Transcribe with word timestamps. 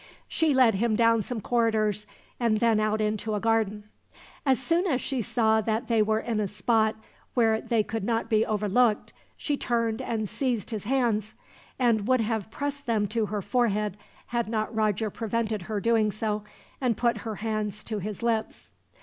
She 0.27 0.51
led 0.55 0.73
him 0.73 0.95
down 0.95 1.21
some 1.21 1.41
corridors 1.41 2.07
and 2.39 2.59
then 2.59 2.79
out 2.79 3.01
into 3.01 3.35
a 3.35 3.39
garden. 3.39 3.83
As 4.47 4.57
soon 4.59 4.87
as 4.87 4.99
she 4.99 5.21
saw 5.21 5.61
that 5.61 5.89
they 5.89 6.01
were 6.01 6.19
in 6.21 6.39
a 6.39 6.47
spot 6.47 6.95
where 7.35 7.61
they 7.61 7.83
could 7.83 8.03
not 8.03 8.27
be 8.27 8.43
overlooked, 8.43 9.13
she 9.37 9.57
turned 9.57 10.01
and 10.01 10.27
seized 10.27 10.71
his 10.71 10.85
hands; 10.85 11.35
and 11.77 12.07
would 12.07 12.21
have 12.21 12.49
pressed 12.49 12.87
them 12.87 13.05
to 13.09 13.27
her 13.27 13.43
forehead, 13.43 13.95
had 14.25 14.49
not 14.49 14.73
Roger 14.73 15.11
prevented 15.11 15.61
her 15.61 15.79
doing 15.79 16.11
so, 16.11 16.43
and 16.81 16.97
put 16.97 17.17
her 17.19 17.35
hands 17.35 17.83
to 17.83 17.99
his 17.99 18.23
lips. 18.23 18.69